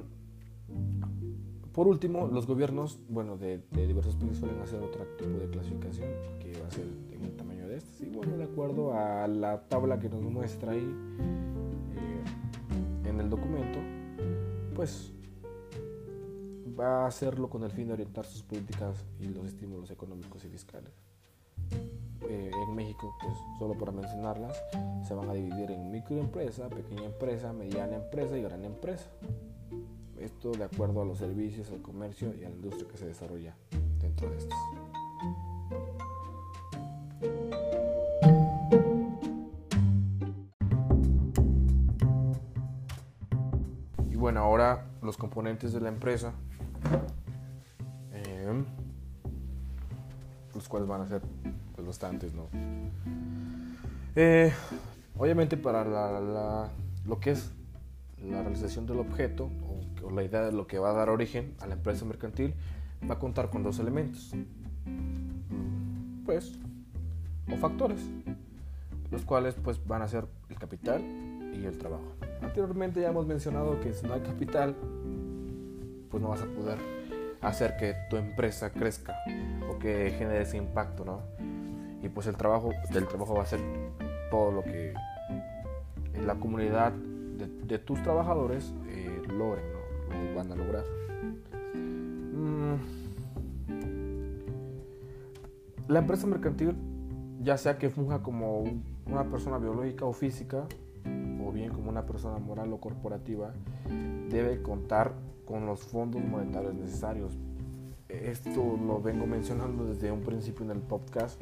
[1.73, 6.07] por último, los gobiernos, bueno, de, diversos países suelen hacer otro tipo de clasificación,
[6.39, 8.05] que va a ser en el tamaño de este.
[8.05, 10.89] Y bueno, de acuerdo a la tabla que nos muestra ahí
[11.95, 13.79] eh, en el documento,
[14.73, 15.14] pues
[16.77, 20.49] va a hacerlo con el fin de orientar sus políticas y los estímulos económicos y
[20.49, 20.91] fiscales.
[22.27, 24.61] Eh, en México, pues solo para mencionarlas,
[25.07, 29.09] se van a dividir en microempresa, pequeña empresa, mediana empresa y gran empresa.
[30.19, 33.55] Esto de acuerdo a los servicios, al comercio y a la industria que se desarrolla
[33.99, 34.59] dentro de estos.
[44.09, 46.33] Y bueno, ahora los componentes de la empresa
[48.13, 48.63] eh,
[50.53, 51.21] los cuales van a ser
[51.75, 52.47] pues, bastantes, ¿no?
[54.15, 54.53] Eh,
[55.17, 56.69] obviamente para
[57.05, 57.51] lo que es
[58.23, 59.49] la realización del objeto
[60.03, 62.53] o, la idea de lo que va a dar origen a la empresa mercantil
[63.09, 64.33] va a contar con dos elementos,
[66.25, 66.59] pues,
[67.51, 67.99] o factores,
[69.11, 71.01] los cuales pues van a ser el capital
[71.53, 72.03] y el trabajo.
[72.41, 74.75] Anteriormente ya hemos mencionado que si no hay capital,
[76.15, 76.77] pues no vas a poder
[77.41, 79.17] hacer que tu empresa crezca
[79.69, 81.19] o que genere ese impacto, ¿no?
[82.01, 83.59] Y pues el trabajo, del trabajo va a ser
[84.31, 84.93] todo lo que
[86.25, 90.23] la comunidad de, tus trabajadores eh, logren, ¿no?
[90.23, 90.85] Lo van a lograr.
[91.83, 92.75] Mm.
[95.89, 96.77] La empresa mercantil,
[97.41, 98.63] ya sea que funja como
[99.05, 100.63] una persona biológica o física,
[101.45, 103.51] o bien como una persona moral o corporativa,
[104.29, 107.37] debe contar con los fondos monetarios necesarios.
[108.09, 111.41] Esto lo vengo mencionando desde un principio en el podcast.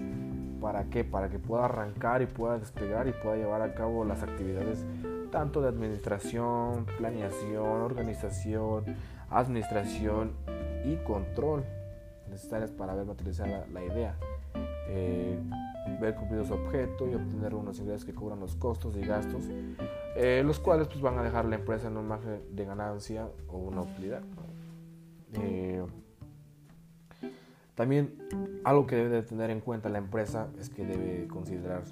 [0.62, 1.04] ¿Para qué?
[1.04, 4.86] Para que pueda arrancar y pueda despegar y pueda llevar a cabo las actividades
[5.34, 8.86] tanto de administración, planeación, organización,
[9.32, 10.34] administración
[10.86, 11.64] y control
[12.30, 14.16] necesarias para ver materializada la, idea.
[14.90, 15.40] Eh,
[16.00, 19.46] ver cumplido su objeto y obtener unos ingresos que cubran los costos y gastos,
[20.16, 23.58] eh, los cuales pues, van a dejar la empresa en un margen de ganancia o
[23.58, 24.22] una utilidad.
[25.34, 25.84] Eh,
[27.76, 28.16] también
[28.64, 31.84] algo que debe de tener en cuenta la empresa es que debe considerar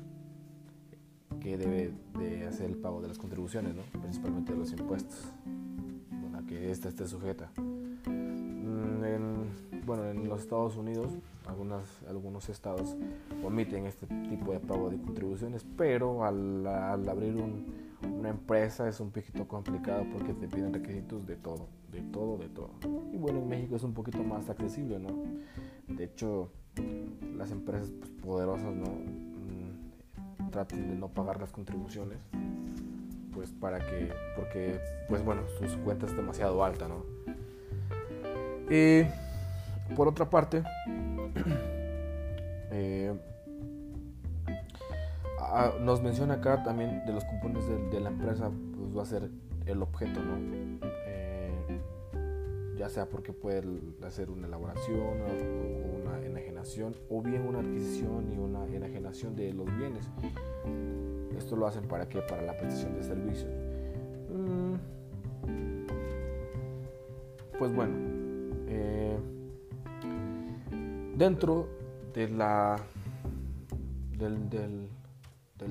[1.39, 3.81] que debe de hacer el pago de las contribuciones, ¿no?
[3.99, 5.31] principalmente de los impuestos,
[6.35, 7.49] a que ésta esté sujeta.
[8.05, 12.95] Mm, en, bueno, en los Estados Unidos, algunas, algunos estados
[13.43, 16.67] omiten este tipo de pago de contribuciones, pero al,
[17.09, 17.35] abrir
[18.03, 22.49] una empresa es un poquito complicado porque te piden requisitos de todo, de todo, de
[22.49, 22.71] todo.
[23.13, 25.09] Y bueno, en México es un poquito más accesible, ¿no?
[25.87, 26.51] De hecho,
[27.35, 32.17] las empresas pues, poderosas no mm, tratan de no pagar las contribuciones,
[33.33, 37.03] pues para que, porque, pues bueno, sus cuentas es demasiado alta, ¿no?
[38.69, 39.03] Y
[39.95, 40.63] por otra parte,
[42.71, 43.13] eh,
[45.81, 49.29] nos menciona acá también de los componentes de, la empresa, pues va a ser
[49.65, 50.37] el objeto, ¿no?
[51.07, 51.81] Eh,
[52.77, 53.63] ya sea porque puede
[54.05, 59.65] hacer una elaboración o una enajenación o bien una adquisición y una enajenación de los
[59.77, 60.09] bienes.
[61.37, 62.21] Esto lo hacen para qué?
[62.21, 63.51] Para la prestación de servicios.
[64.29, 64.75] Mm.
[67.57, 67.93] Pues bueno,
[68.67, 69.17] eh,
[71.15, 71.67] dentro
[72.13, 72.77] de la
[74.17, 74.87] del, del,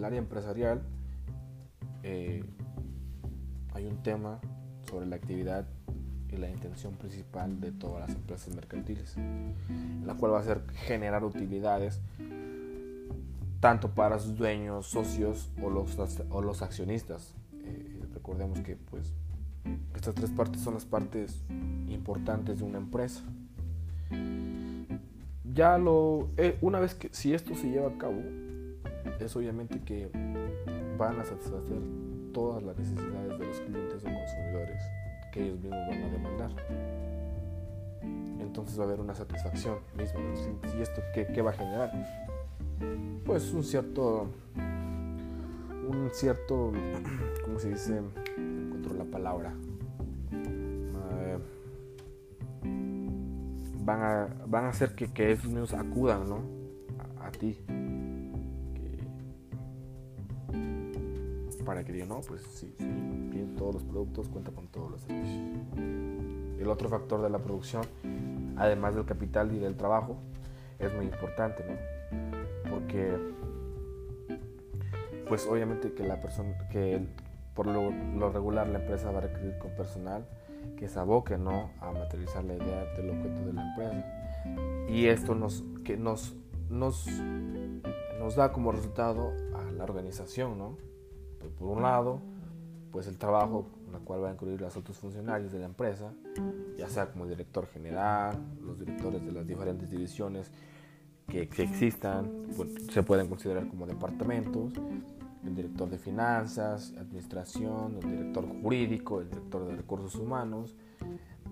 [0.05, 0.83] área empresarial
[2.03, 2.42] eh,
[3.74, 4.40] hay un tema
[4.88, 5.66] sobre la actividad
[6.31, 9.16] y la intención principal de todas las empresas mercantiles,
[10.05, 12.00] la cual va a ser generar utilidades
[13.61, 15.96] tanto para sus dueños, socios o los,
[16.31, 17.35] o los accionistas.
[17.64, 19.12] Eh, recordemos que pues
[19.94, 21.42] estas tres partes son las partes
[21.88, 23.22] importantes de una empresa.
[25.53, 28.22] Ya lo, eh, una vez que si esto se lleva a cabo,
[29.18, 30.08] es obviamente que
[30.98, 31.78] van a satisfacer
[32.32, 34.82] todas las necesidades de los clientes o consumidores
[35.32, 36.50] que ellos mismos van a demandar.
[38.40, 40.20] Entonces va a haber una satisfacción misma.
[40.76, 41.92] ¿Y esto qué, qué va a generar?
[43.24, 44.28] Pues un cierto,
[45.88, 46.72] un cierto,
[47.44, 48.02] ¿cómo se dice?
[48.36, 49.52] Encuentro la palabra.
[50.32, 51.38] Eh,
[53.84, 56.40] van, a, van a hacer que, que esos niños acudan, ¿no?
[57.20, 57.56] A, ti.
[61.62, 62.85] Para que digan, no, pues sí, sí,
[63.31, 65.49] tiene todos los productos, cuenta con todos los servicios.
[66.59, 67.83] El otro factor de la producción,
[68.57, 70.18] además del capital y del trabajo,
[70.79, 72.70] es muy importante, ¿no?
[72.70, 73.16] Porque,
[75.29, 77.07] pues obviamente que la persona, que
[77.55, 80.27] por lo, regular la empresa va a requerir con personal
[80.77, 81.70] que se aboque, ¿no?
[81.81, 84.87] A materializar la idea del objeto de la empresa.
[84.88, 86.35] Y esto nos, que nos,
[86.68, 87.07] nos,
[88.18, 90.89] nos da como resultado a la organización, ¿no?
[91.59, 92.20] Por un lado,
[92.92, 96.12] pues el trabajo en el cual va a incluir los otros funcionarios de la empresa,
[96.76, 100.50] ya sea como el director general, los directores de las diferentes divisiones
[101.26, 104.72] que, existan, pues, se pueden considerar como departamentos,
[105.44, 110.74] el director de finanzas, administración, el director jurídico, el director de recursos humanos,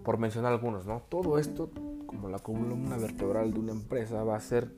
[0.05, 1.03] por mencionar algunos, ¿no?
[1.09, 1.71] Todo esto,
[2.07, 4.71] como la columna vertebral de una empresa, va a hacer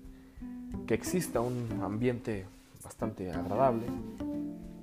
[0.87, 2.47] que exista un ambiente
[2.85, 3.87] bastante agradable,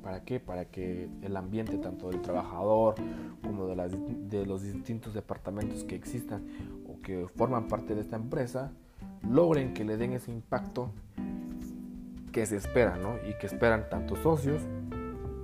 [0.08, 0.40] ¿Para qué?
[0.40, 2.96] Para que el ambiente tanto del trabajador
[3.44, 6.46] como de, los distintos departamentos que existan
[6.88, 8.72] o que forman parte de esta empresa
[9.30, 10.94] logren que le den ese impacto
[12.32, 13.18] que se espera, ¿no?
[13.30, 14.62] Y que esperan tanto socios,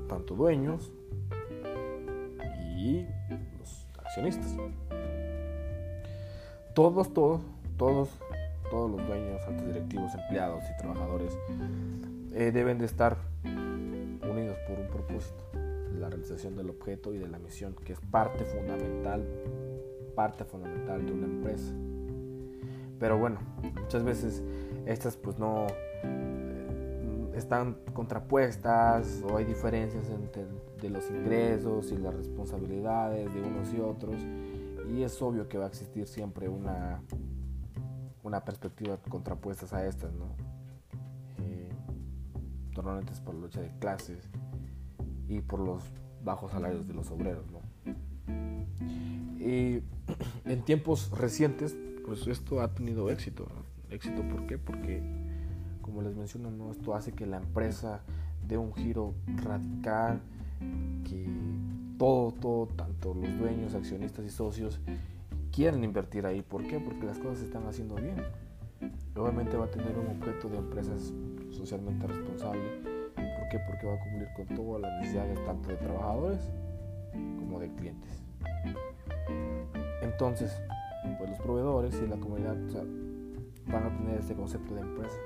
[0.07, 0.93] tanto dueños
[2.77, 3.05] y
[3.59, 4.55] los accionistas.
[6.73, 7.41] Todos, todos,
[7.75, 8.17] todos,
[8.71, 11.37] todos los dueños, altos directivos, empleados y trabajadores
[12.31, 13.32] eh, deben de estar
[14.87, 15.43] propósito,
[15.99, 19.25] la realización del objeto y de la misión, que es parte fundamental,
[20.15, 21.73] parte fundamental de una empresa.
[22.99, 23.39] Pero bueno,
[23.81, 24.43] muchas veces
[24.85, 25.67] estas pues no
[26.03, 30.45] eh, están contrapuestas o hay diferencias entre
[30.81, 34.15] de los ingresos y las responsabilidades de unos y otros
[34.89, 37.01] y es obvio que va a existir siempre una
[38.21, 40.27] una perspectiva contrapuestas a estas, ¿no?
[42.75, 44.29] normalmente es por lucha de clases
[45.27, 45.83] y por los
[46.23, 47.45] bajos salarios de los obreros.
[49.39, 49.81] Y
[50.45, 53.47] en tiempos recientes, pues esto ha tenido éxito.
[53.89, 54.57] ¿Éxito por qué?
[54.57, 55.01] Porque,
[55.81, 56.71] como les menciono, ¿no?
[56.71, 58.01] esto hace que la empresa
[58.47, 59.13] dé un giro
[59.43, 60.21] radical,
[61.07, 61.27] que
[61.97, 64.79] todo, todo, tanto los dueños, accionistas y socios
[65.51, 66.41] quieren invertir ahí.
[66.41, 66.79] ¿Por qué?
[66.79, 68.15] Porque las cosas se están haciendo bien.
[69.15, 71.13] Obviamente va a tener un objeto de empresas
[71.51, 72.92] socialmente responsable.
[73.67, 76.39] Porque va a cumplir con todas las necesidades tanto de trabajadores
[77.11, 78.09] como de clientes.
[80.01, 80.61] Entonces,
[81.17, 82.55] pues los proveedores y la comunidad
[83.67, 85.17] van a tener este concepto de empresa,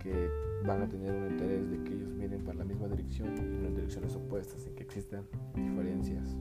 [0.00, 0.28] que
[0.66, 3.68] van a tener un interés de que ellos miren para la misma dirección y no
[3.68, 5.24] en direcciones opuestas y que existan
[5.54, 6.36] diferencias.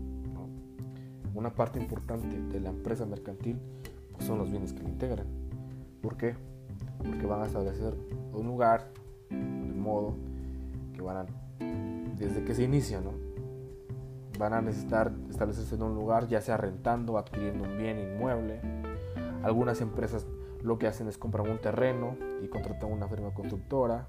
[1.34, 3.58] Una parte importante de la empresa mercantil
[4.12, 5.26] pues, son los bienes que la integran.
[6.02, 6.36] ¿Por qué?
[7.00, 7.96] Porque van a establecer
[8.34, 8.92] un lugar,
[9.30, 10.16] de modo
[10.94, 11.26] que van a,
[12.18, 13.12] desde que se inicia, ¿no?
[14.38, 18.60] van a necesitar establecerse en un lugar, ya sea rentando, adquiriendo un bien inmueble.
[19.44, 20.26] Algunas empresas
[20.62, 24.08] lo que hacen es comprar un terreno y contratan una firma constructora.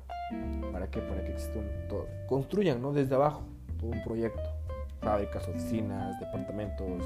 [0.72, 1.00] ¿Para qué?
[1.00, 2.06] Para que exista un, todo.
[2.28, 2.92] construyan ¿no?
[2.92, 3.42] desde abajo
[3.78, 4.42] todo un proyecto.
[5.00, 7.02] Fábricas, oficinas, departamentos,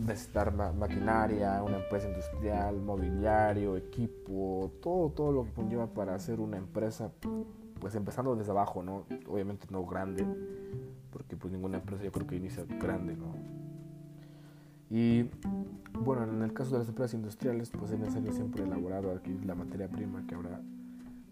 [0.00, 6.58] necesitar maquinaria, una empresa industrial, mobiliario, equipo, todo, todo lo que conlleva para hacer una
[6.58, 7.12] empresa,
[7.84, 9.04] pues empezando desde abajo, ¿no?
[9.28, 10.24] Obviamente no grande,
[11.10, 13.26] porque pues ninguna empresa yo creo que inicia grande, ¿no?
[14.88, 15.28] Y
[15.92, 19.54] bueno, en el caso de las empresas industriales, pues es necesario siempre elaborar adquirir la
[19.54, 20.62] materia prima que habrá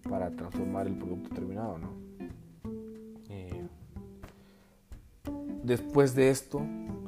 [0.07, 1.89] para transformar el producto terminado, ¿no?
[3.31, 3.67] Eh,
[5.65, 6.59] después de esto,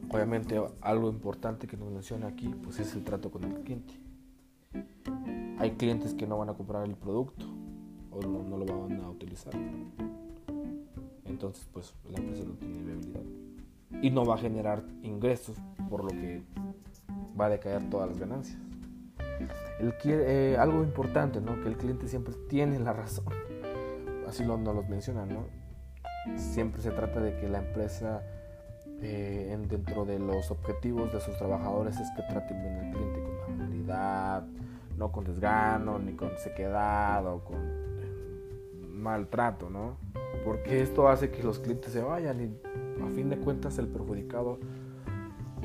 [0.09, 3.93] obviamente algo importante que nos menciona aquí, pues es el trato con el cliente.
[5.59, 7.54] Hay clientes que no van a comprar el producto
[8.15, 9.55] o no, lo van a utilizar
[11.35, 13.23] entonces pues la empresa no tiene viabilidad
[14.03, 15.57] y no va a generar ingresos
[15.91, 16.43] por lo que
[17.39, 18.59] va a decaer todas las ganancias.
[19.81, 21.61] El, eh, algo importante, ¿no?
[21.61, 23.27] que el cliente siempre tiene la razón,
[24.29, 25.47] así lo, nos lo mencionan, ¿no?
[26.37, 28.23] siempre se trata de que la empresa
[29.03, 33.55] eh, dentro de los objetivos de sus trabajadores es que traten bien al cliente con
[33.55, 34.45] amabilidad,
[34.97, 37.94] no con desgano, ni con sequedad o con
[39.05, 39.97] maltrato, ¿no?
[40.45, 44.59] porque esto hace que los clientes se vayan y a fin de cuentas el perjudicado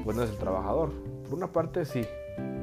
[0.04, 0.92] pues no es el trabajador.
[1.24, 2.06] Por una parte sí,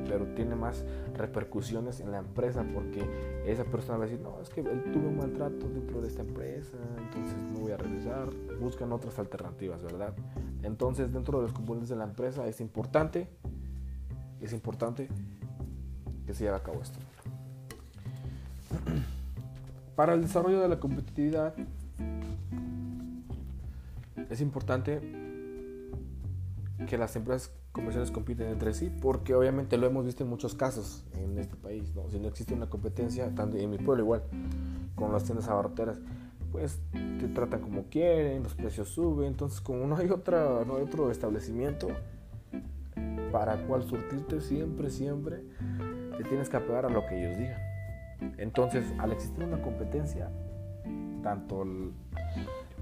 [0.09, 3.05] pero tiene más repercusiones en la empresa porque
[3.45, 6.23] esa persona va a decir, no, es que él tuvo un maltrato dentro de esta
[6.23, 10.15] empresa, entonces no voy a regresar, buscan otras alternativas, ¿verdad?
[10.63, 13.29] Entonces dentro de los componentes de la empresa es importante,
[14.41, 15.09] es importante
[16.27, 16.99] que se lleve a cabo esto.
[19.97, 21.55] Para el desarrollo de la competitividad
[24.29, 25.01] es importante
[26.87, 31.05] que las empresas comerciales compiten entre sí, porque obviamente lo hemos visto en muchos casos
[31.15, 34.23] en este país, si no existe una competencia, tanto en mi pueblo igual,
[34.95, 35.99] con las tiendas abarroteras,
[36.53, 40.83] pues te tratan como quieren, los precios suben, entonces como no hay, otra, no hay
[40.83, 41.89] otro establecimiento
[43.33, 45.43] para cual surtirte siempre, siempre,
[46.19, 47.76] te tienes que apegar a lo que ellos digan.
[48.39, 50.31] Entonces, al existir una competencia,
[51.23, 51.67] tanto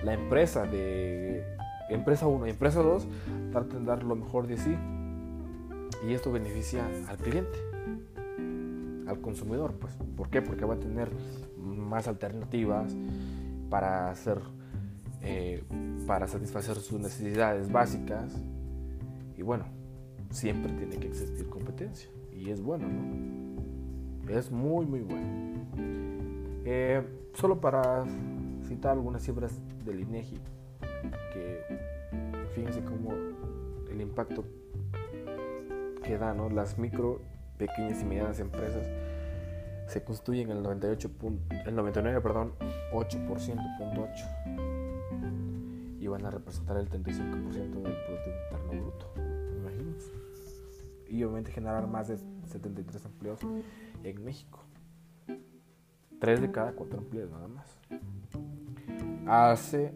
[0.02, 1.44] la empresa de
[1.88, 3.06] empresa 1 y empresa 2
[3.52, 4.74] traten de dar lo mejor de sí
[6.06, 7.58] y esto beneficia al cliente
[9.06, 10.42] al consumidor pues ¿por qué?
[10.42, 11.10] porque va a tener
[11.58, 12.94] más alternativas
[13.70, 14.40] para hacer
[15.22, 15.62] eh,
[16.06, 18.40] para satisfacer sus necesidades básicas
[19.36, 19.64] y bueno
[20.30, 23.43] siempre tiene que existir competencia y es bueno ¿no?
[24.28, 25.44] Es muy muy bueno
[26.64, 27.02] eh,
[27.34, 28.04] solo para
[28.66, 30.40] citar algunas cifras del INEGI,
[31.32, 31.60] que
[32.54, 33.12] fíjense cómo
[33.90, 34.44] el impacto
[36.02, 37.20] que dan las micro,
[37.58, 38.86] pequeñas y medianas empresas
[39.88, 41.10] se constituyen el 98
[41.66, 42.54] el 99, perdón,
[42.92, 44.08] 8%,
[46.00, 49.12] y van a representar el 35% del Producto Interno Bruto.
[49.60, 50.10] Imagínense.
[51.08, 52.16] Y obviamente generar más de
[52.46, 53.40] 73 empleos
[54.10, 54.60] en México.
[56.20, 57.78] 3 de cada 4 empleos nada más
[59.26, 59.94] hace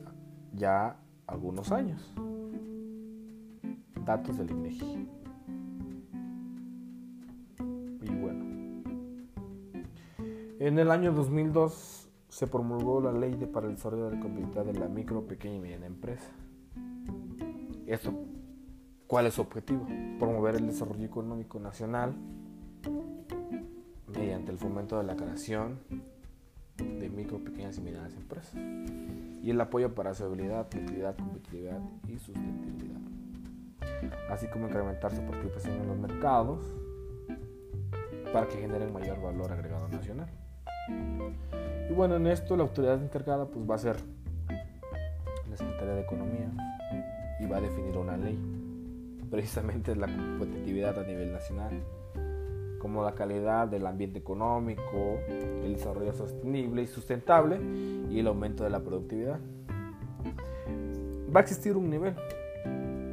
[0.53, 0.97] ya
[1.27, 2.15] algunos años.
[4.05, 5.09] Datos del INEGI.
[8.03, 8.45] Y bueno,
[10.59, 14.65] en el año 2002 se promulgó la ley de para el desarrollo de la competitividad
[14.65, 16.31] de la micro, pequeña y mediana empresa.
[17.87, 18.13] Esto,
[19.07, 19.87] ¿cuál es su objetivo?
[20.19, 22.15] Promover el desarrollo económico nacional
[24.19, 25.79] mediante el fomento de la creación
[26.77, 28.55] de micro, pequeñas y medianas empresas.
[29.43, 33.01] Y el apoyo para su habilidad, utilidad, competitividad y sustentabilidad,
[34.31, 36.59] así como incrementar su participación en los mercados
[38.33, 40.29] para que generen mayor valor agregado nacional.
[41.89, 43.97] Y bueno, en esto la autoridad encargada pues va a ser
[45.49, 46.51] la Secretaría de Economía
[47.41, 48.39] y va a definir una ley,
[49.31, 51.83] precisamente la competitividad a nivel nacional
[52.79, 57.61] como la calidad del ambiente económico, el desarrollo sostenible y sustentable
[58.11, 59.41] y el aumento de la productividad.
[61.35, 62.15] Va a existir un nivel,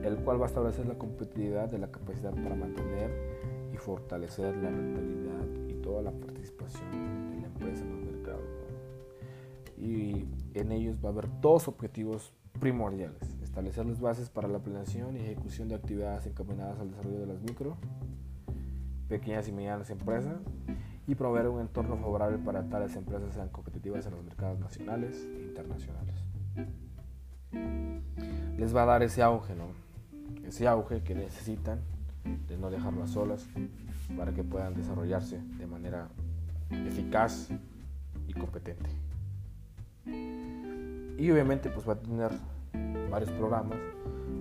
[0.04, 3.12] el cual va a establecer la competitividad de la capacidad para mantener
[3.74, 8.44] y fortalecer la rentabilidad y toda la participación de la empresa en los mercados.
[9.78, 13.22] Y en ellos va a haber dos objetivos primordiales.
[13.44, 17.42] Establecer las bases para la planeación y ejecución de actividades encaminadas al desarrollo de las
[17.42, 17.78] micro,
[19.08, 20.38] pequeñas y medianas empresas
[21.08, 25.44] y proveer un entorno favorable para tales empresas sean competitivas en los mercados nacionales e
[25.44, 26.16] internacionales.
[28.58, 29.68] Les va a dar ese auge, ¿no?
[30.46, 31.80] Ese auge que necesitan
[32.48, 33.48] de no dejarlas solas
[34.18, 36.10] para que puedan desarrollarse de manera
[36.72, 37.50] eficaz
[38.28, 38.90] y competente.
[41.18, 42.32] Y obviamente pues va a tener
[43.10, 43.78] varios programas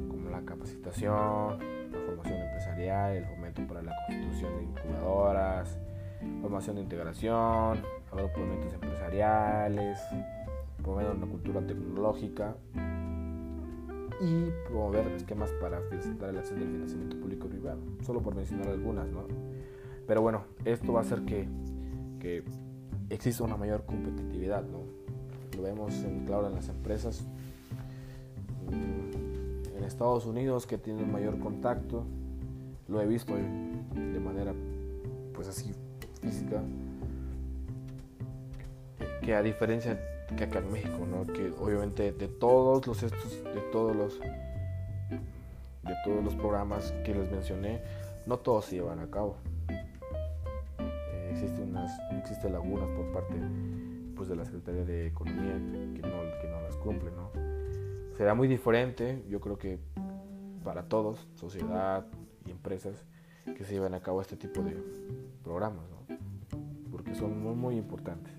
[0.08, 1.58] como la capacitación,
[1.92, 3.24] la formación empresarial, el
[3.62, 5.78] para la constitución de incubadoras,
[6.40, 9.98] formación de integración, agrupamientos empresariales,
[10.82, 12.56] promover una cultura tecnológica
[14.20, 19.08] y promover esquemas para facilitar el acceso al financiamiento público privado, solo por mencionar algunas,
[19.08, 19.24] ¿no?
[20.06, 21.48] Pero bueno, esto va a hacer que,
[22.20, 22.44] que
[23.10, 24.80] exista una mayor competitividad, ¿no?
[25.56, 27.26] Lo vemos en, claro en las empresas
[28.70, 32.04] en Estados Unidos que tienen mayor contacto,
[32.88, 34.52] lo he visto de manera
[35.32, 35.74] pues así
[36.20, 36.62] física,
[39.22, 39.98] que a diferencia
[40.36, 41.26] que acá en México, ¿no?
[41.32, 47.30] que obviamente de todos los estos, de todos los de todos los programas que les
[47.30, 47.82] mencioné,
[48.26, 49.36] no todos se llevan a cabo.
[50.78, 53.34] Eh, existen unas, existen lagunas por parte
[54.16, 55.52] pues, de la Secretaría de Economía
[55.94, 57.30] que no, que no las cumple, ¿no?
[58.16, 59.78] Será muy diferente, yo creo que
[60.62, 62.06] para todos, sociedad
[62.46, 63.04] y empresas,
[63.44, 64.76] que se lleven a cabo este tipo de
[65.42, 65.84] programas,
[66.90, 68.32] porque son muy, muy importantes.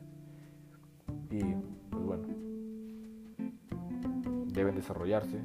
[1.30, 1.42] Y
[1.90, 2.28] pues bueno,
[4.48, 5.40] deben desarrollarse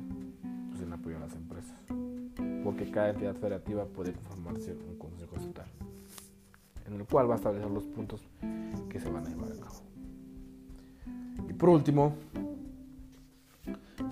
[0.70, 1.78] pues, en apoyo a las empresas,
[2.64, 5.68] porque cada entidad federativa puede conformarse un consejo estatal,
[6.86, 8.22] en el cual va a establecer los puntos
[8.88, 9.82] que se van a llevar a cabo.
[11.48, 12.14] Y por último,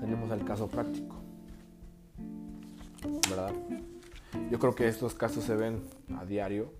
[0.01, 1.16] tenemos el caso práctico,
[3.30, 3.53] ¿verdad?
[4.51, 5.83] Yo creo que estos casos se ven
[6.16, 6.72] a diario,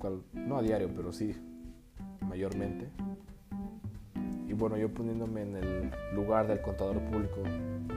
[0.00, 1.36] cual, no a diario, pero sí
[2.26, 2.88] mayormente.
[4.48, 7.42] Y bueno, yo poniéndome en el lugar del contador público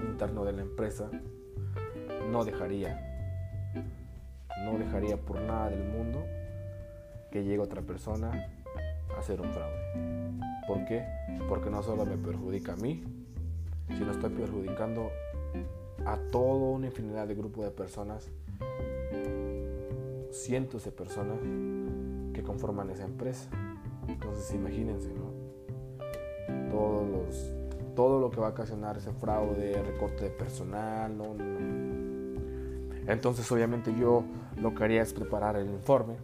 [0.07, 1.09] interno de la empresa,
[2.29, 2.99] no dejaría,
[4.63, 6.23] no dejaría por nada del mundo
[7.31, 8.51] que llegue otra persona
[9.15, 10.43] a hacer un fraude.
[10.67, 11.05] ¿Por qué?
[11.49, 13.03] Porque no solo me perjudica a mí,
[13.97, 15.09] sino estoy perjudicando
[16.05, 18.29] a toda una infinidad de grupos de personas,
[20.31, 21.39] cientos de personas
[22.33, 23.49] que conforman esa empresa.
[24.07, 25.31] Entonces imagínense, ¿no?
[26.69, 31.35] Todos los, todo lo que va a ocasionar ese fraude, recorte de personal, ¿no?
[33.07, 34.23] Entonces obviamente yo
[34.57, 36.15] lo que haría es preparar el informe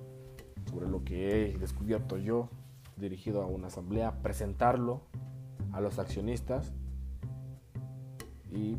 [0.69, 2.49] sobre lo que he descubierto yo,
[2.97, 5.01] dirigido a una asamblea, presentarlo
[5.71, 6.73] a los accionistas
[8.51, 8.77] y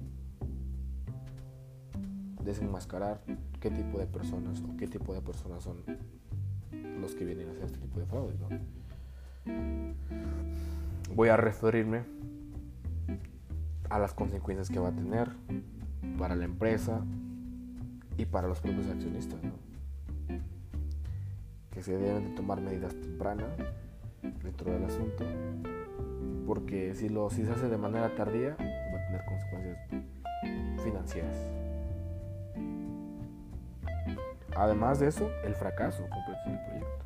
[2.44, 3.22] desenmascarar
[3.60, 5.82] qué tipo de personas o qué tipo de personas son
[7.00, 8.36] los que vienen a hacer este tipo de fraudes.
[11.14, 12.02] Voy a referirme
[13.88, 15.28] a las consecuencias que va a tener
[16.18, 17.04] para la empresa
[18.16, 19.40] y para los propios accionistas.
[21.72, 23.50] Que se deben de tomar medidas tempranas
[24.42, 25.24] dentro del asunto,
[26.46, 29.78] porque si, lo, si se hace de manera tardía va a tener consecuencias
[30.82, 31.59] financieras.
[34.56, 37.00] Además de eso, el fracaso completo del proyecto.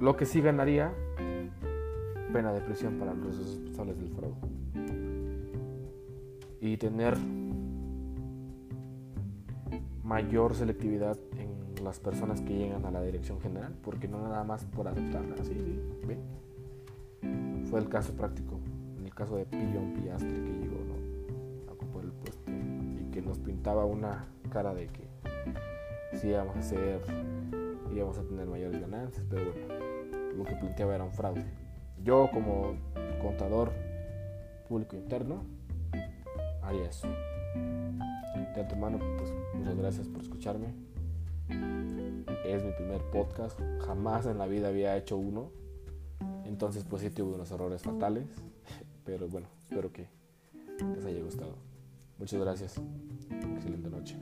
[0.00, 0.92] Lo que sí ganaría,
[2.32, 4.36] pena de prisión para los responsables del fraude.
[6.60, 7.16] Y tener
[10.02, 14.64] mayor selectividad en las personas que llegan a la dirección general, porque no nada más
[14.64, 15.54] por aceptarla, así,
[17.70, 18.58] Fue el caso práctico,
[18.98, 20.79] en el caso de Pillon Pillastre que llegó
[23.20, 25.08] nos pintaba una cara de que
[26.16, 27.00] sí íbamos a hacer,
[27.94, 29.74] íbamos a tener mayores ganancias, pero bueno,
[30.36, 31.44] lo que planteaba era un fraude.
[32.02, 32.76] Yo como
[33.20, 33.72] contador
[34.68, 35.44] público interno
[36.62, 37.08] haría eso.
[38.54, 40.74] De antemano, pues muchas gracias por escucharme.
[42.44, 45.50] Es mi primer podcast, jamás en la vida había hecho uno.
[46.44, 48.26] Entonces pues sí tuve unos errores fatales,
[49.04, 50.08] pero bueno, espero que
[50.94, 51.69] les haya gustado.
[52.20, 52.80] Muchas gracias.
[53.56, 54.16] Excelente noche.